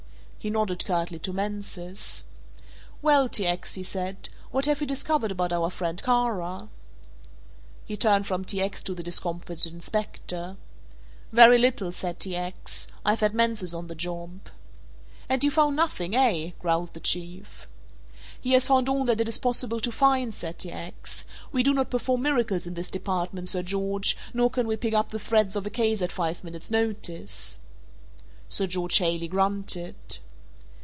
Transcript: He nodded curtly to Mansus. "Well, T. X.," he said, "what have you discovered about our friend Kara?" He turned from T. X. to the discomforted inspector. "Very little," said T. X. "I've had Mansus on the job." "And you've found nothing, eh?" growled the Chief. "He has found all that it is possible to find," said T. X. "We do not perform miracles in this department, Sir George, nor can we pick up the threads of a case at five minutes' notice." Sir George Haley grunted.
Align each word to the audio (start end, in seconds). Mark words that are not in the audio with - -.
He 0.43 0.49
nodded 0.49 0.83
curtly 0.85 1.19
to 1.19 1.33
Mansus. 1.33 2.25
"Well, 3.03 3.29
T. 3.29 3.45
X.," 3.45 3.75
he 3.75 3.83
said, 3.83 4.27
"what 4.49 4.65
have 4.65 4.81
you 4.81 4.87
discovered 4.87 5.31
about 5.31 5.53
our 5.53 5.69
friend 5.69 6.01
Kara?" 6.01 6.67
He 7.85 7.95
turned 7.95 8.25
from 8.25 8.43
T. 8.43 8.59
X. 8.59 8.81
to 8.81 8.95
the 8.95 9.03
discomforted 9.03 9.71
inspector. 9.71 10.57
"Very 11.31 11.59
little," 11.59 11.91
said 11.91 12.19
T. 12.19 12.35
X. 12.35 12.87
"I've 13.05 13.19
had 13.19 13.35
Mansus 13.35 13.75
on 13.75 13.85
the 13.85 13.93
job." 13.93 14.49
"And 15.29 15.43
you've 15.43 15.53
found 15.53 15.75
nothing, 15.75 16.15
eh?" 16.15 16.53
growled 16.57 16.95
the 16.95 16.99
Chief. 17.01 17.67
"He 18.39 18.53
has 18.53 18.65
found 18.65 18.89
all 18.89 19.05
that 19.05 19.21
it 19.21 19.29
is 19.29 19.37
possible 19.37 19.79
to 19.79 19.91
find," 19.91 20.33
said 20.33 20.57
T. 20.57 20.71
X. 20.71 21.23
"We 21.51 21.61
do 21.61 21.71
not 21.71 21.91
perform 21.91 22.23
miracles 22.23 22.65
in 22.65 22.73
this 22.73 22.89
department, 22.89 23.49
Sir 23.49 23.61
George, 23.61 24.17
nor 24.33 24.49
can 24.49 24.65
we 24.65 24.75
pick 24.75 24.95
up 24.95 25.09
the 25.09 25.19
threads 25.19 25.55
of 25.55 25.67
a 25.67 25.69
case 25.69 26.01
at 26.01 26.11
five 26.11 26.43
minutes' 26.43 26.71
notice." 26.71 27.59
Sir 28.49 28.65
George 28.65 28.97
Haley 28.97 29.27
grunted. 29.27 30.17